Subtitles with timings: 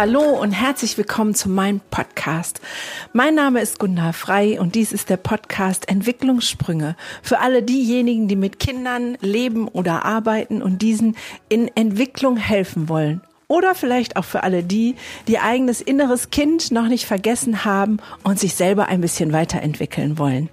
[0.00, 2.62] Hallo und herzlich willkommen zu meinem Podcast.
[3.12, 8.34] Mein Name ist Gunda Frei und dies ist der Podcast Entwicklungssprünge für alle diejenigen, die
[8.34, 11.18] mit Kindern leben oder arbeiten und diesen
[11.50, 13.20] in Entwicklung helfen wollen.
[13.46, 14.94] Oder vielleicht auch für alle die,
[15.28, 20.48] die eigenes inneres Kind noch nicht vergessen haben und sich selber ein bisschen weiterentwickeln wollen.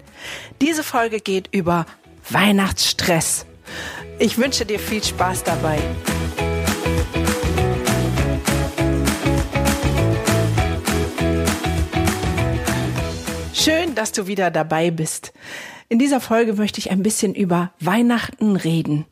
[0.59, 1.85] Diese Folge geht über
[2.29, 3.45] Weihnachtsstress.
[4.19, 5.79] Ich wünsche dir viel Spaß dabei.
[13.59, 15.33] Schön, dass du wieder dabei bist.
[15.89, 19.05] In dieser Folge möchte ich ein bisschen über Weihnachten reden.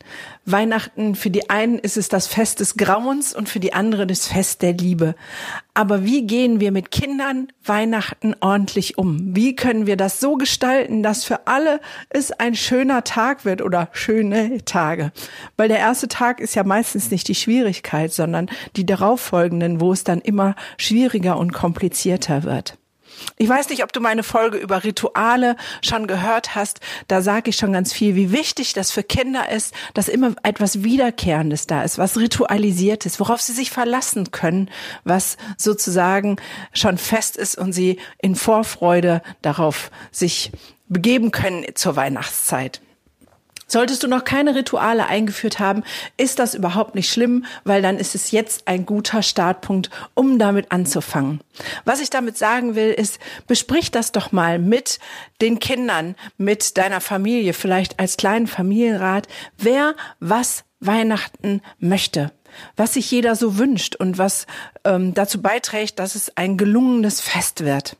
[0.44, 4.28] Weihnachten, für die einen ist es das Fest des Grauens und für die anderen das
[4.28, 5.16] Fest der Liebe.
[5.74, 9.34] Aber wie gehen wir mit Kindern Weihnachten ordentlich um?
[9.34, 13.88] Wie können wir das so gestalten, dass für alle es ein schöner Tag wird oder
[13.90, 15.10] schöne Tage?
[15.56, 20.04] Weil der erste Tag ist ja meistens nicht die Schwierigkeit, sondern die darauffolgenden, wo es
[20.04, 22.78] dann immer schwieriger und komplizierter wird.
[23.38, 26.80] Ich weiß nicht, ob du meine Folge über Rituale schon gehört hast.
[27.08, 30.82] Da sage ich schon ganz viel, wie wichtig das für Kinder ist, dass immer etwas
[30.82, 34.70] Wiederkehrendes da ist, was ritualisiert ist, worauf sie sich verlassen können,
[35.04, 36.36] was sozusagen
[36.72, 40.52] schon fest ist und sie in Vorfreude darauf sich
[40.88, 42.80] begeben können zur Weihnachtszeit.
[43.66, 45.82] Solltest du noch keine Rituale eingeführt haben,
[46.16, 50.70] ist das überhaupt nicht schlimm, weil dann ist es jetzt ein guter Startpunkt, um damit
[50.70, 51.40] anzufangen.
[51.84, 54.98] Was ich damit sagen will, ist, besprich das doch mal mit
[55.40, 59.26] den Kindern, mit deiner Familie, vielleicht als kleinen Familienrat,
[59.58, 62.32] wer was Weihnachten möchte
[62.76, 64.46] was sich jeder so wünscht und was
[64.84, 67.96] ähm, dazu beiträgt, dass es ein gelungenes Fest wird.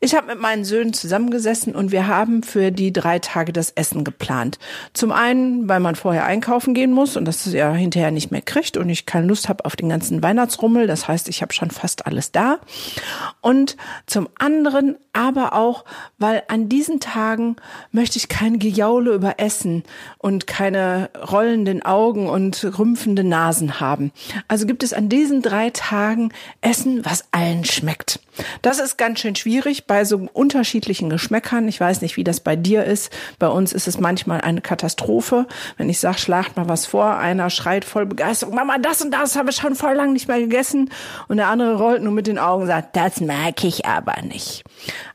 [0.00, 4.04] Ich habe mit meinen Söhnen zusammengesessen und wir haben für die drei Tage das Essen
[4.04, 4.58] geplant.
[4.92, 8.76] Zum einen, weil man vorher einkaufen gehen muss und das ja hinterher nicht mehr kriegt
[8.76, 10.86] und ich keine Lust habe auf den ganzen Weihnachtsrummel.
[10.86, 12.58] Das heißt, ich habe schon fast alles da.
[13.40, 15.84] Und zum anderen aber auch,
[16.18, 17.56] weil an diesen Tagen
[17.90, 19.82] möchte ich kein Gejaule über Essen
[20.18, 24.12] und keine rollenden Augen und rümpfende Nasen haben.
[24.46, 28.20] Also gibt es an diesen drei Tagen Essen, was allen schmeckt.
[28.60, 31.68] Das ist ganz schön schwierig bei so unterschiedlichen Geschmäckern.
[31.68, 33.12] Ich weiß nicht, wie das bei dir ist.
[33.38, 35.46] Bei uns ist es manchmal eine Katastrophe.
[35.76, 39.36] Wenn ich sage, schlagt mal was vor, einer schreit voll Begeisterung, Mama, das und das
[39.36, 40.90] habe ich schon voll lang nicht mehr gegessen.
[41.28, 44.64] Und der andere rollt nur mit den Augen und sagt, das mag ich aber nicht.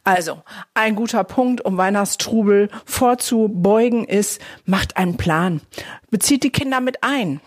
[0.03, 0.41] Also,
[0.73, 5.61] ein guter Punkt, um Weihnachtstrubel vorzubeugen, ist, macht einen Plan.
[6.09, 7.41] Bezieht die Kinder mit ein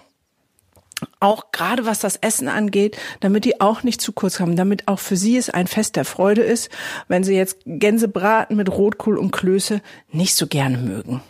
[1.20, 4.98] auch gerade was das Essen angeht, damit die auch nicht zu kurz kommen, damit auch
[4.98, 6.70] für sie es ein Fest der Freude ist,
[7.08, 11.22] wenn sie jetzt Gänsebraten mit Rotkohl und Klöße nicht so gerne mögen.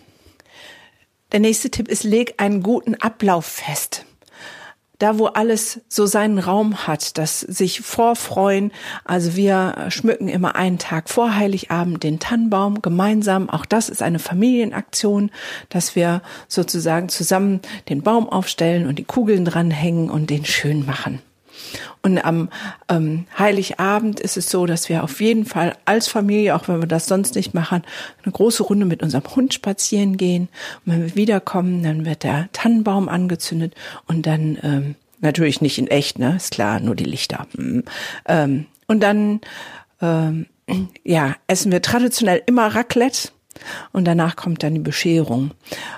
[1.32, 4.04] Der nächste Tipp ist, leg einen guten Ablauf fest
[5.04, 8.72] da wo alles so seinen Raum hat, das sich vorfreuen.
[9.04, 13.50] Also wir schmücken immer einen Tag vor Heiligabend den Tannenbaum gemeinsam.
[13.50, 15.30] Auch das ist eine Familienaktion,
[15.68, 17.60] dass wir sozusagen zusammen
[17.90, 21.20] den Baum aufstellen und die Kugeln dranhängen und den schön machen.
[22.02, 22.50] Und am
[22.88, 26.86] ähm, Heiligabend ist es so, dass wir auf jeden Fall als Familie, auch wenn wir
[26.86, 27.82] das sonst nicht machen,
[28.22, 30.48] eine große Runde mit unserem Hund spazieren gehen.
[30.84, 33.74] Und wenn wir wiederkommen, dann wird der Tannenbaum angezündet
[34.06, 37.46] und dann ähm, natürlich nicht in echt, ne, ist klar, nur die Lichter.
[37.56, 37.84] Mhm.
[38.26, 39.40] Ähm, und dann
[40.02, 40.46] ähm,
[41.04, 43.30] ja essen wir traditionell immer Raclette
[43.92, 45.52] und danach kommt dann die Bescherung.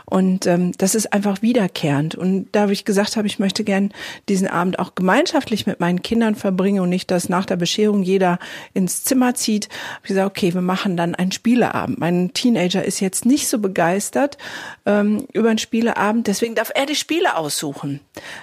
[0.05, 2.15] Und ähm, das ist einfach wiederkehrend.
[2.15, 3.93] Und da habe ich gesagt habe, ich möchte gern
[4.28, 8.39] diesen Abend auch gemeinschaftlich mit meinen Kindern verbringen und nicht, dass nach der Bescherung jeder
[8.75, 9.69] ins Zimmer zieht.
[9.95, 11.99] Hab ich gesagt, okay, wir machen dann einen Spieleabend.
[11.99, 14.39] Mein Teenager ist jetzt nicht so begeistert
[14.84, 18.00] ähm, über einen Spieleabend, deswegen darf er die Spiele aussuchen.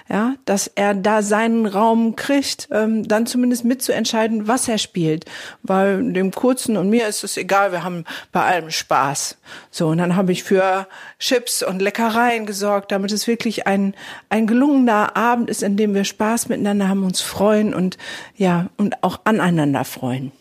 [0.08, 5.24] Ja, dass er da seinen Raum kriegt, ähm, dann zumindest mitzuentscheiden, was er spielt.
[5.62, 9.03] Weil dem Kurzen und mir ist es egal, wir haben bei allem Spaß.
[9.04, 9.36] Spaß.
[9.70, 10.86] So, und dann habe ich für
[11.18, 13.94] Chips und Leckereien gesorgt, damit es wirklich ein,
[14.30, 17.98] ein gelungener Abend ist, in dem wir Spaß miteinander haben, uns freuen und
[18.36, 20.32] ja, und auch aneinander freuen.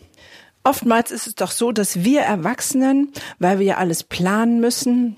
[0.63, 5.17] Oftmals ist es doch so, dass wir Erwachsenen, weil wir ja alles planen müssen,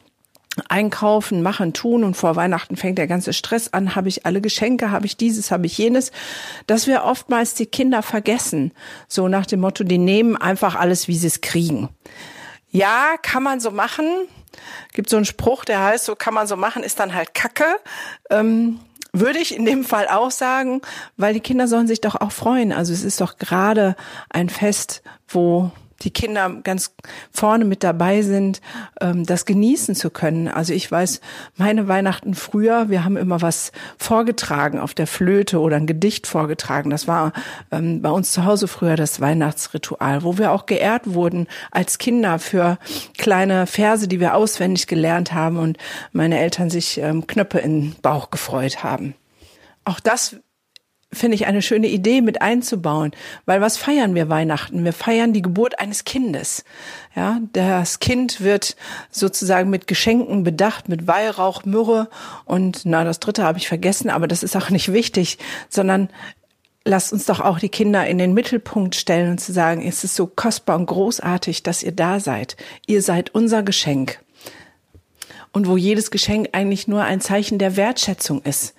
[0.69, 4.89] einkaufen, machen, tun und vor Weihnachten fängt der ganze Stress an, habe ich alle Geschenke,
[4.89, 6.11] habe ich dieses, habe ich jenes,
[6.65, 8.71] dass wir oftmals die Kinder vergessen.
[9.07, 11.89] So nach dem Motto, die nehmen einfach alles, wie sie es kriegen.
[12.75, 14.27] Ja, kann man so machen.
[14.91, 17.77] Gibt so einen Spruch, der heißt, so kann man so machen, ist dann halt Kacke.
[18.29, 18.81] Ähm,
[19.13, 20.81] würde ich in dem Fall auch sagen,
[21.15, 22.73] weil die Kinder sollen sich doch auch freuen.
[22.73, 23.95] Also es ist doch gerade
[24.29, 26.93] ein Fest, wo die Kinder ganz
[27.31, 28.61] vorne mit dabei sind,
[29.01, 30.47] ähm, das genießen zu können.
[30.47, 31.21] Also ich weiß,
[31.55, 36.89] meine Weihnachten früher, wir haben immer was vorgetragen auf der Flöte oder ein Gedicht vorgetragen.
[36.89, 37.33] Das war
[37.71, 42.39] ähm, bei uns zu Hause früher das Weihnachtsritual, wo wir auch geehrt wurden als Kinder
[42.39, 42.77] für
[43.17, 45.77] kleine Verse, die wir auswendig gelernt haben und
[46.11, 49.15] meine Eltern sich ähm, Knöpfe in den Bauch gefreut haben.
[49.85, 50.37] Auch das
[51.11, 53.11] finde ich eine schöne Idee mit einzubauen,
[53.45, 54.83] weil was feiern wir Weihnachten?
[54.83, 56.63] Wir feiern die Geburt eines Kindes.
[57.15, 58.75] Ja, das Kind wird
[59.09, 62.09] sozusagen mit Geschenken bedacht, mit Weihrauch, Myrrhe
[62.43, 65.37] und na, das dritte habe ich vergessen, aber das ist auch nicht wichtig,
[65.69, 66.09] sondern
[66.83, 70.15] lasst uns doch auch die Kinder in den Mittelpunkt stellen und zu sagen, es ist
[70.15, 72.57] so kostbar und großartig, dass ihr da seid.
[72.85, 74.19] Ihr seid unser Geschenk
[75.55, 78.75] und wo jedes Geschenk eigentlich nur ein Zeichen der Wertschätzung ist.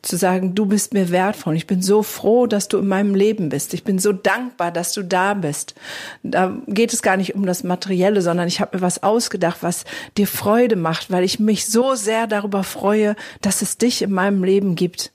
[0.00, 1.56] Zu sagen, du bist mir wertvoll.
[1.56, 3.74] Ich bin so froh, dass du in meinem Leben bist.
[3.74, 5.74] Ich bin so dankbar, dass du da bist.
[6.22, 9.84] Da geht es gar nicht um das Materielle, sondern ich habe mir was ausgedacht, was
[10.16, 14.44] dir Freude macht, weil ich mich so sehr darüber freue, dass es dich in meinem
[14.44, 15.12] Leben gibt.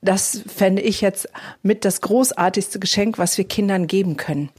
[0.00, 1.28] Das fände ich jetzt
[1.62, 4.50] mit das großartigste Geschenk, was wir Kindern geben können.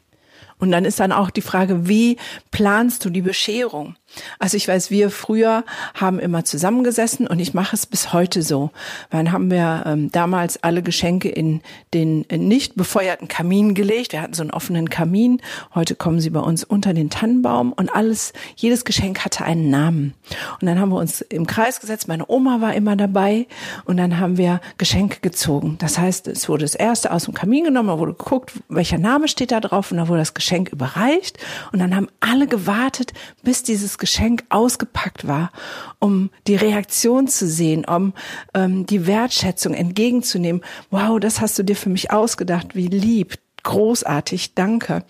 [0.58, 2.18] Und dann ist dann auch die Frage, wie
[2.52, 3.96] planst du die Bescherung?
[4.40, 5.64] Also ich weiß, wir früher
[5.94, 8.72] haben immer zusammengesessen und ich mache es bis heute so.
[9.10, 11.62] Dann haben wir ähm, damals alle Geschenke in
[11.94, 14.14] den in nicht befeuerten Kamin gelegt.
[14.14, 15.42] Wir hatten so einen offenen Kamin.
[15.74, 20.14] Heute kommen sie bei uns unter den Tannenbaum und alles, jedes Geschenk hatte einen Namen.
[20.62, 22.08] Und dann haben wir uns im Kreis gesetzt.
[22.08, 23.48] Meine Oma war immer dabei
[23.86, 25.78] und dann haben wir Geschenke gezogen.
[25.80, 29.28] Das heißt, es wurde das erste aus dem Kamin genommen, da wurde geguckt, welcher Name
[29.28, 31.38] steht da drauf und dann wurde das Geschenk überreicht
[31.72, 33.14] und dann haben alle gewartet,
[33.44, 34.05] bis dieses Geschenk
[34.50, 35.52] ausgepackt war,
[36.00, 38.14] um die Reaktion zu sehen, um
[38.54, 40.62] ähm, die Wertschätzung entgegenzunehmen.
[40.92, 45.04] Wow, das hast du dir für mich ausgedacht, wie lieb, großartig, danke.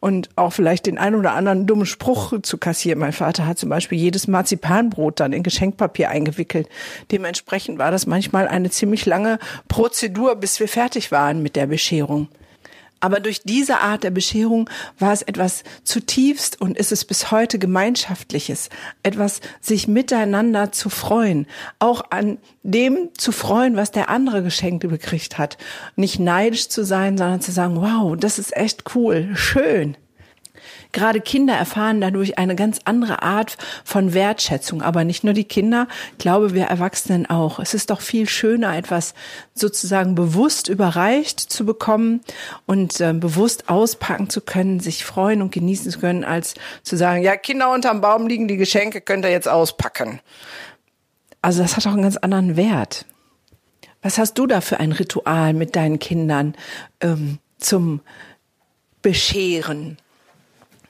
[0.00, 3.00] Und auch vielleicht den einen oder anderen dummen Spruch zu kassieren.
[3.00, 6.68] Mein Vater hat zum Beispiel jedes Marzipanbrot dann in Geschenkpapier eingewickelt.
[7.10, 12.28] Dementsprechend war das manchmal eine ziemlich lange Prozedur, bis wir fertig waren mit der Bescherung.
[13.00, 14.68] Aber durch diese Art der Bescherung
[14.98, 18.70] war es etwas zutiefst und ist es bis heute gemeinschaftliches,
[19.02, 21.46] etwas sich miteinander zu freuen,
[21.78, 25.58] auch an dem zu freuen, was der andere Geschenkte bekriegt hat.
[25.96, 29.96] Nicht neidisch zu sein, sondern zu sagen, wow, das ist echt cool, schön.
[30.92, 34.80] Gerade Kinder erfahren dadurch eine ganz andere Art von Wertschätzung.
[34.80, 35.86] Aber nicht nur die Kinder,
[36.18, 37.58] glaube wir Erwachsenen auch.
[37.58, 39.14] Es ist doch viel schöner, etwas
[39.54, 42.20] sozusagen bewusst überreicht zu bekommen
[42.66, 47.22] und äh, bewusst auspacken zu können, sich freuen und genießen zu können, als zu sagen,
[47.22, 50.20] ja, Kinder unterm Baum liegen, die Geschenke könnt ihr jetzt auspacken.
[51.42, 53.04] Also das hat auch einen ganz anderen Wert.
[54.00, 56.54] Was hast du da für ein Ritual mit deinen Kindern
[57.00, 58.00] ähm, zum
[59.02, 59.98] Bescheren?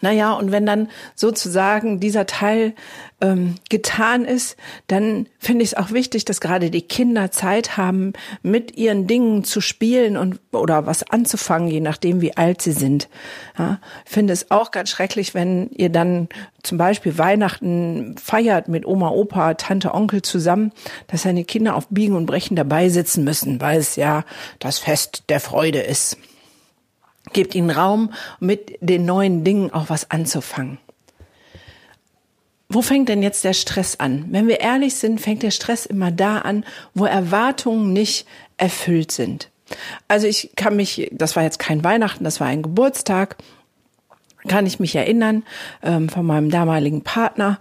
[0.00, 2.75] Naja, und wenn dann sozusagen dieser Teil
[3.21, 4.56] ähm, getan ist,
[4.87, 8.12] dann finde ich es auch wichtig, dass gerade die Kinder Zeit haben,
[8.43, 13.09] mit ihren Dingen zu spielen und oder was anzufangen, je nachdem, wie alt sie sind.
[13.59, 16.29] Ja, finde es auch ganz schrecklich, wenn ihr dann
[16.62, 20.73] zum Beispiel Weihnachten feiert mit Oma, Opa, Tante, Onkel zusammen,
[21.09, 24.25] dass seine Kinder auf Biegen und Brechen dabei sitzen müssen, weil es ja
[24.61, 26.19] das Fest der Freude ist.
[27.33, 30.79] Gebt ihnen Raum, mit den neuen Dingen auch was anzufangen.
[32.69, 34.26] Wo fängt denn jetzt der Stress an?
[34.31, 38.26] Wenn wir ehrlich sind, fängt der Stress immer da an, wo Erwartungen nicht
[38.59, 39.50] erfüllt sind.
[40.07, 43.37] Also ich kann mich, das war jetzt kein Weihnachten, das war ein Geburtstag
[44.47, 45.42] kann ich mich erinnern
[45.83, 47.59] ähm, von meinem damaligen Partner.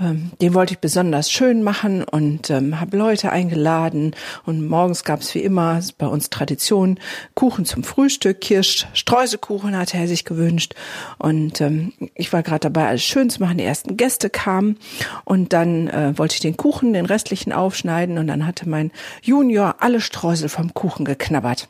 [0.00, 4.14] Ähm, den wollte ich besonders schön machen und ähm, habe Leute eingeladen.
[4.46, 6.98] Und morgens gab es wie immer bei uns Tradition
[7.34, 10.74] Kuchen zum Frühstück, Kirsch, Streuselkuchen hatte er sich gewünscht.
[11.18, 13.58] Und ähm, ich war gerade dabei, alles schön zu machen.
[13.58, 14.76] Die ersten Gäste kamen
[15.24, 19.76] und dann äh, wollte ich den Kuchen, den restlichen aufschneiden und dann hatte mein Junior
[19.80, 21.68] alle Streusel vom Kuchen geknabbert.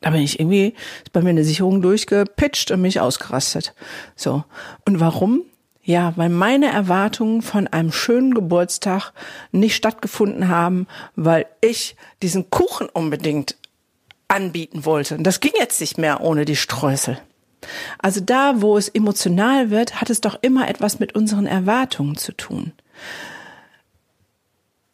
[0.00, 3.74] Da bin ich irgendwie, ist bei mir eine Sicherung durchgepitcht und mich ausgerastet.
[4.16, 4.44] So.
[4.86, 5.42] Und warum?
[5.82, 9.12] Ja, weil meine Erwartungen von einem schönen Geburtstag
[9.50, 13.56] nicht stattgefunden haben, weil ich diesen Kuchen unbedingt
[14.28, 15.16] anbieten wollte.
[15.16, 17.18] Und das ging jetzt nicht mehr ohne die Streusel.
[17.98, 22.32] Also da, wo es emotional wird, hat es doch immer etwas mit unseren Erwartungen zu
[22.32, 22.72] tun.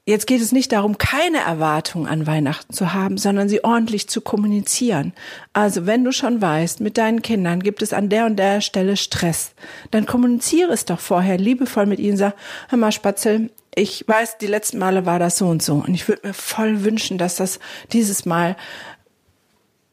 [0.08, 4.20] Jetzt geht es nicht darum, keine Erwartungen an Weihnachten zu haben, sondern sie ordentlich zu
[4.20, 5.12] kommunizieren.
[5.52, 8.96] Also wenn du schon weißt, mit deinen Kindern gibt es an der und der Stelle
[8.96, 9.50] Stress,
[9.90, 12.16] dann kommuniziere es doch vorher liebevoll mit ihnen.
[12.16, 12.34] Sag,
[12.68, 15.74] hör mal, Spatzel, ich weiß, die letzten Male war das so und so.
[15.74, 17.58] Und ich würde mir voll wünschen, dass das
[17.92, 18.56] dieses Mal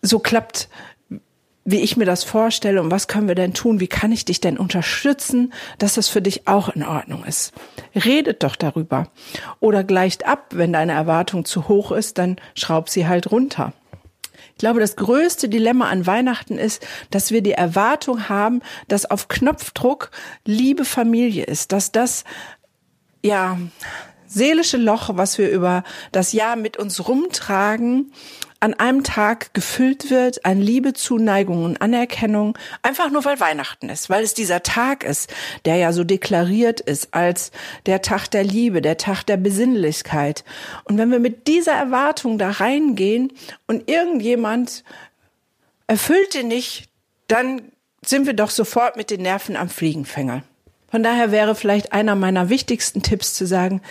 [0.03, 0.69] so klappt,
[1.65, 4.41] wie ich mir das vorstelle und was können wir denn tun, wie kann ich dich
[4.41, 7.53] denn unterstützen, dass das für dich auch in Ordnung ist.
[7.95, 9.07] Redet doch darüber.
[9.59, 13.73] Oder gleicht ab, wenn deine Erwartung zu hoch ist, dann schraub sie halt runter.
[14.51, 19.27] Ich glaube, das größte Dilemma an Weihnachten ist, dass wir die Erwartung haben, dass auf
[19.27, 20.11] Knopfdruck
[20.45, 22.23] Liebe Familie ist, dass das,
[23.23, 23.57] ja,
[24.27, 28.11] seelische Loch, was wir über das Jahr mit uns rumtragen,
[28.63, 34.09] an einem Tag gefüllt wird an Liebe, Zuneigung und Anerkennung, einfach nur weil Weihnachten ist,
[34.09, 35.29] weil es dieser Tag ist,
[35.65, 37.51] der ja so deklariert ist als
[37.87, 40.45] der Tag der Liebe, der Tag der Besinnlichkeit.
[40.85, 43.33] Und wenn wir mit dieser Erwartung da reingehen
[43.67, 44.85] und irgendjemand
[45.87, 46.85] erfüllt den nicht,
[47.27, 47.63] dann
[48.05, 50.41] sind wir doch sofort mit den Nerven am Fliegenfänger.
[50.89, 53.81] Von daher wäre vielleicht einer meiner wichtigsten Tipps zu sagen,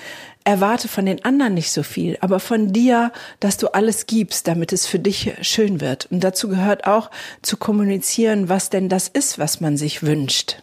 [0.45, 4.73] erwarte von den anderen nicht so viel, aber von dir, dass du alles gibst, damit
[4.73, 6.07] es für dich schön wird.
[6.11, 7.11] Und dazu gehört auch
[7.43, 10.63] zu kommunizieren, was denn das ist, was man sich wünscht.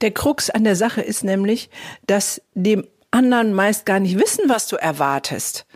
[0.00, 1.70] Der Krux an der Sache ist nämlich,
[2.06, 5.66] dass dem anderen meist gar nicht wissen, was du erwartest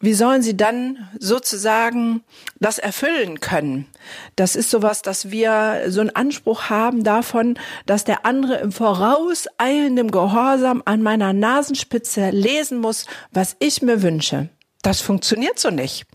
[0.00, 2.22] wie sollen sie dann sozusagen
[2.58, 3.86] das erfüllen können?
[4.34, 10.10] Das ist sowas, dass wir so einen Anspruch haben davon, dass der andere im vorauseilendem
[10.10, 14.48] Gehorsam an meiner Nasenspitze lesen muss, was ich mir wünsche.
[14.82, 16.06] Das funktioniert so nicht.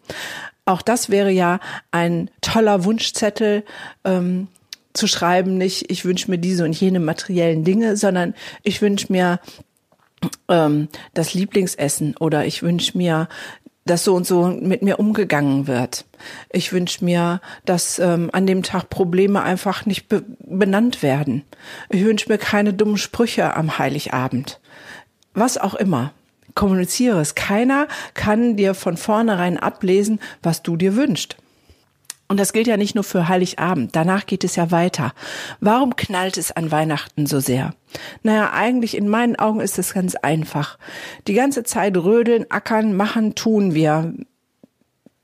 [0.66, 1.60] Auch das wäre ja
[1.92, 3.64] ein toller Wunschzettel,
[4.04, 4.48] ähm,
[4.96, 9.40] zu schreiben, nicht ich wünsche mir diese und jene materiellen Dinge, sondern ich wünsche mir
[10.48, 13.28] ähm, das Lieblingsessen oder ich wünsche mir
[13.86, 16.06] dass so und so mit mir umgegangen wird.
[16.52, 21.44] Ich wünsche mir, dass ähm, an dem Tag Probleme einfach nicht be benannt werden.
[21.90, 24.60] Ich wünsche mir keine dummen Sprüche am Heiligabend.
[25.36, 26.14] Was auch immer.
[26.56, 27.36] Kommuniziere es.
[27.36, 31.36] Keiner kann dir von vornherein ablesen, was du dir wünschst.
[32.28, 35.14] Und das gilt ja nicht nur für Heiligabend, danach geht es ja weiter.
[35.60, 37.76] Warum knallt es an Weihnachten so sehr?
[38.24, 40.80] Naja, eigentlich in meinen Augen ist es ganz einfach.
[41.28, 44.14] Die ganze Zeit rödeln, ackern, machen, tun wir.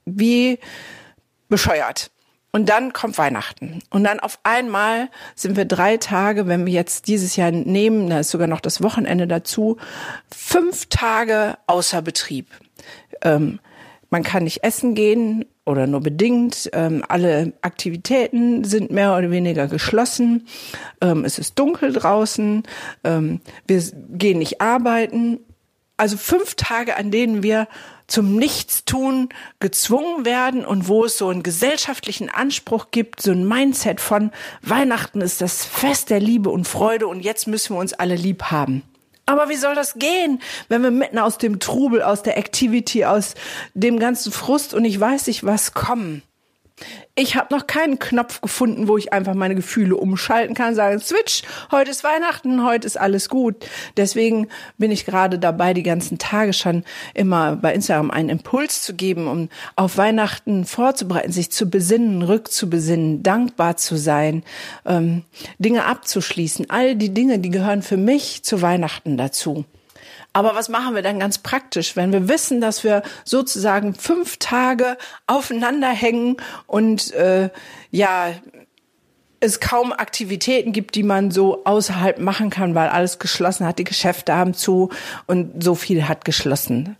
[0.05, 0.59] Wie
[1.49, 2.11] bescheuert.
[2.51, 3.81] Und dann kommt Weihnachten.
[3.89, 8.19] Und dann auf einmal sind wir drei Tage, wenn wir jetzt dieses Jahr nehmen, da
[8.19, 9.77] ist sogar noch das Wochenende dazu,
[10.29, 12.47] fünf Tage außer Betrieb.
[13.21, 13.59] Ähm,
[14.11, 16.69] man kann nicht essen gehen oder nur bedingt.
[16.73, 20.45] Ähm, alle Aktivitäten sind mehr oder weniger geschlossen.
[20.99, 22.63] Ähm, es ist dunkel draußen.
[23.03, 25.39] Ähm, wir gehen nicht arbeiten.
[25.97, 27.67] Also fünf Tage, an denen wir
[28.07, 34.01] zum Nichtstun gezwungen werden und wo es so einen gesellschaftlichen Anspruch gibt, so ein Mindset
[34.01, 38.15] von Weihnachten ist das Fest der Liebe und Freude und jetzt müssen wir uns alle
[38.15, 38.83] lieb haben.
[39.31, 43.35] Aber wie soll das gehen, wenn wir mitten aus dem Trubel, aus der Activity, aus
[43.73, 46.21] dem ganzen Frust und ich weiß nicht was kommen?
[47.13, 51.43] Ich habe noch keinen Knopf gefunden, wo ich einfach meine Gefühle umschalten kann, sagen, Switch,
[51.69, 53.65] heute ist Weihnachten, heute ist alles gut.
[53.97, 54.47] Deswegen
[54.77, 56.83] bin ich gerade dabei, die ganzen Tage schon
[57.13, 63.23] immer bei Instagram einen Impuls zu geben, um auf Weihnachten vorzubereiten, sich zu besinnen, rückzubesinnen,
[63.23, 64.43] dankbar zu sein,
[64.85, 65.23] ähm,
[65.59, 66.69] Dinge abzuschließen.
[66.69, 69.65] All die Dinge, die gehören für mich zu Weihnachten dazu.
[70.33, 74.97] Aber was machen wir dann ganz praktisch, wenn wir wissen, dass wir sozusagen fünf Tage
[75.27, 77.49] aufeinander hängen und äh,
[77.91, 78.31] ja
[79.41, 83.83] es kaum Aktivitäten gibt, die man so außerhalb machen kann, weil alles geschlossen hat, die
[83.83, 84.89] Geschäfte haben zu
[85.25, 86.95] und so viel hat geschlossen.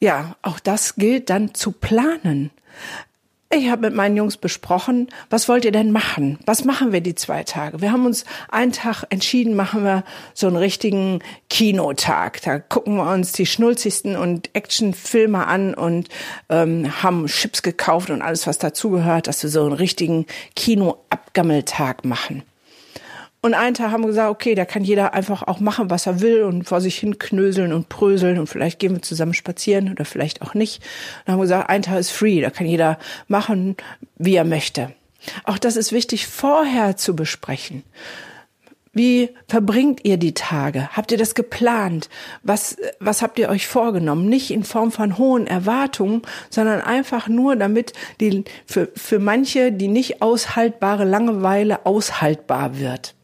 [0.00, 2.50] Ja, auch das gilt dann zu planen.
[3.50, 6.38] Ich habe mit meinen Jungs besprochen, was wollt ihr denn machen?
[6.44, 7.80] Was machen wir die zwei Tage?
[7.80, 12.42] Wir haben uns einen Tag entschieden, machen wir so einen richtigen Kinotag.
[12.42, 16.10] Da gucken wir uns die schnulzigsten und Actionfilme an und
[16.50, 22.42] ähm, haben Chips gekauft und alles, was dazugehört, dass wir so einen richtigen Kinoabgammeltag machen.
[23.40, 26.20] Und einen Tag haben wir gesagt, okay, da kann jeder einfach auch machen, was er
[26.20, 30.04] will und vor sich hin knöseln und pröseln und vielleicht gehen wir zusammen spazieren oder
[30.04, 30.82] vielleicht auch nicht.
[31.24, 33.76] Dann haben wir gesagt, ein Tag ist free, da kann jeder machen,
[34.16, 34.92] wie er möchte.
[35.44, 37.84] Auch das ist wichtig, vorher zu besprechen.
[38.92, 40.88] Wie verbringt ihr die Tage?
[40.96, 42.08] Habt ihr das geplant?
[42.42, 44.28] Was, was habt ihr euch vorgenommen?
[44.28, 49.86] Nicht in Form von hohen Erwartungen, sondern einfach nur, damit die, für, für manche die
[49.86, 53.14] nicht aushaltbare Langeweile aushaltbar wird.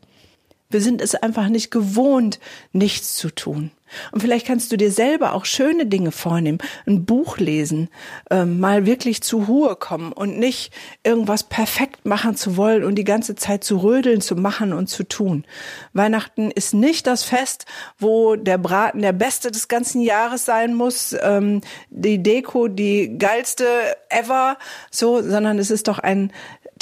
[0.74, 2.40] Wir sind es einfach nicht gewohnt,
[2.72, 3.70] nichts zu tun.
[4.12, 7.88] Und vielleicht kannst du dir selber auch schöne Dinge vornehmen, ein Buch lesen,
[8.30, 10.72] äh, mal wirklich zur Ruhe kommen und nicht
[11.04, 15.04] irgendwas perfekt machen zu wollen und die ganze Zeit zu rödeln, zu machen und zu
[15.04, 15.44] tun.
[15.92, 17.66] Weihnachten ist nicht das Fest,
[17.98, 23.66] wo der Braten der beste des ganzen Jahres sein muss, ähm, die Deko die geilste
[24.08, 24.58] ever,
[24.90, 26.32] so, sondern es ist doch ein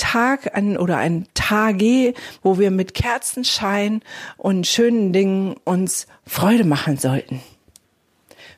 [0.03, 4.03] Tag an, oder ein Tage, wo wir mit Kerzenschein
[4.37, 7.41] und schönen Dingen uns Freude machen sollten.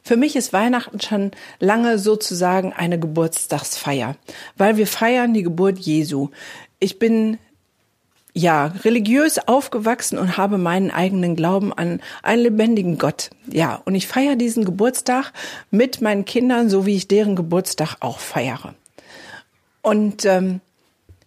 [0.03, 4.17] Für mich ist Weihnachten schon lange sozusagen eine Geburtstagsfeier,
[4.57, 6.31] weil wir feiern die Geburt Jesu.
[6.79, 7.39] Ich bin
[8.33, 13.31] ja, religiös aufgewachsen und habe meinen eigenen Glauben an einen lebendigen Gott.
[13.47, 15.33] Ja, und ich feiere diesen Geburtstag
[15.71, 18.75] mit meinen Kindern, so wie ich deren Geburtstag auch feiere.
[19.83, 20.61] Und ähm,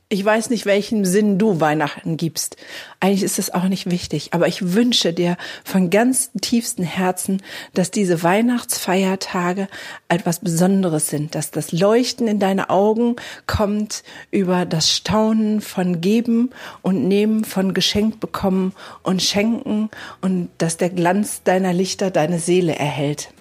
[0.10, 2.56] ich weiß nicht, welchen Sinn du Weihnachten gibst.
[3.02, 4.30] Eigentlich ist es auch nicht wichtig.
[4.32, 5.36] Aber ich wünsche dir
[5.66, 7.42] von ganz tiefstem Herzen,
[7.74, 9.68] dass diese Weihnachtsfeiertage
[10.08, 16.52] etwas Besonderes sind, dass das Leuchten in deine Augen kommt über das Staunen von Geben
[16.82, 18.72] und Nehmen, von Geschenk bekommen
[19.04, 19.90] und Schenken
[20.22, 23.34] und dass der Glanz deiner Lichter deine Seele erhält.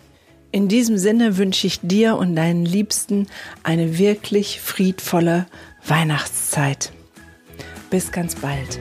[0.50, 3.26] In diesem Sinne wünsche ich dir und deinen Liebsten
[3.62, 5.46] eine wirklich friedvolle
[5.88, 6.92] Weihnachtszeit.
[7.90, 8.80] Bis ganz bald.